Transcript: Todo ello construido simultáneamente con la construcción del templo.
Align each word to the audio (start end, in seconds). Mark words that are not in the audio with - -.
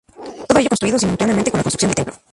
Todo 0.47 0.57
ello 0.57 0.69
construido 0.71 0.97
simultáneamente 0.97 1.51
con 1.51 1.59
la 1.59 1.63
construcción 1.63 1.89
del 1.91 2.05
templo. 2.05 2.15